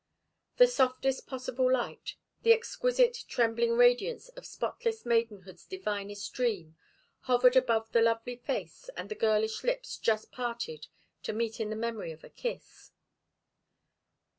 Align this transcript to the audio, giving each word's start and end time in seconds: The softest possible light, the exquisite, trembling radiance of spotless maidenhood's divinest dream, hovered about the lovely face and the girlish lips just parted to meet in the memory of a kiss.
The 0.57 0.65
softest 0.65 1.27
possible 1.27 1.71
light, 1.71 2.15
the 2.41 2.53
exquisite, 2.53 3.19
trembling 3.27 3.73
radiance 3.73 4.29
of 4.29 4.47
spotless 4.47 5.05
maidenhood's 5.05 5.63
divinest 5.63 6.33
dream, 6.33 6.75
hovered 7.29 7.55
about 7.55 7.91
the 7.91 8.01
lovely 8.01 8.37
face 8.37 8.89
and 8.97 9.09
the 9.09 9.13
girlish 9.13 9.63
lips 9.63 9.99
just 9.99 10.31
parted 10.31 10.87
to 11.21 11.33
meet 11.33 11.59
in 11.59 11.69
the 11.69 11.75
memory 11.75 12.11
of 12.11 12.23
a 12.23 12.29
kiss. 12.31 12.89